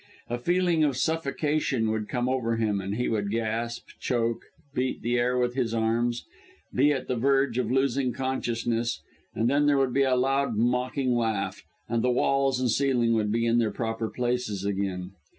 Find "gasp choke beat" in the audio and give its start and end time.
3.29-5.03